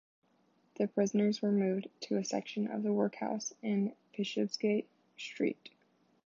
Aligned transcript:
The 0.79 0.87
prisoners 0.87 1.43
were 1.43 1.51
moved 1.51 1.87
to 2.07 2.17
a 2.17 2.25
section 2.25 2.65
of 2.65 2.81
the 2.81 2.91
workhouse 2.91 3.53
in 3.61 3.93
Bishopsgate 4.17 4.87
Street. 5.15 5.69